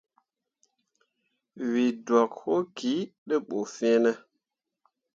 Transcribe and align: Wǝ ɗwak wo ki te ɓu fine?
Wǝ 1.69 1.85
ɗwak 2.05 2.33
wo 2.45 2.55
ki 2.75 2.93
te 3.27 3.33
ɓu 3.47 3.57
fine? 3.75 4.11